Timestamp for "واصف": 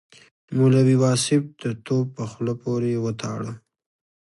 1.03-1.43